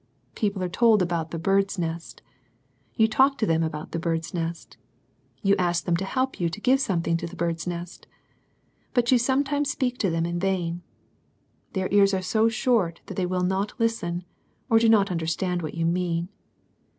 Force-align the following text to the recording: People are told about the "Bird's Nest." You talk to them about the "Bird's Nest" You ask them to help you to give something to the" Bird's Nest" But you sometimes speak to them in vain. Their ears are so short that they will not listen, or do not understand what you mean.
People 0.33 0.63
are 0.63 0.67
told 0.67 1.03
about 1.03 1.29
the 1.29 1.37
"Bird's 1.37 1.77
Nest." 1.77 2.23
You 2.95 3.07
talk 3.07 3.37
to 3.37 3.45
them 3.45 3.61
about 3.61 3.91
the 3.91 3.99
"Bird's 3.99 4.33
Nest" 4.33 4.75
You 5.43 5.55
ask 5.57 5.85
them 5.85 5.95
to 5.97 6.05
help 6.05 6.39
you 6.39 6.49
to 6.49 6.59
give 6.59 6.79
something 6.81 7.17
to 7.17 7.27
the" 7.27 7.35
Bird's 7.35 7.67
Nest" 7.67 8.07
But 8.95 9.11
you 9.11 9.19
sometimes 9.19 9.69
speak 9.69 9.99
to 9.99 10.09
them 10.09 10.25
in 10.25 10.39
vain. 10.39 10.81
Their 11.73 11.87
ears 11.93 12.15
are 12.15 12.23
so 12.23 12.49
short 12.49 13.01
that 13.05 13.13
they 13.13 13.27
will 13.27 13.43
not 13.43 13.79
listen, 13.79 14.23
or 14.71 14.79
do 14.79 14.89
not 14.89 15.11
understand 15.11 15.61
what 15.61 15.75
you 15.75 15.85
mean. 15.85 16.29